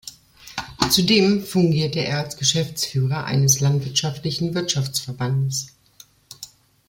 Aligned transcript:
Zudem 0.89 1.43
fungierte 1.43 1.99
er 2.03 2.21
als 2.23 2.35
Geschäftsführer 2.35 3.25
eines 3.25 3.59
landwirtschaftlichen 3.59 4.55
Wirtschaftsverbandes. 4.55 5.75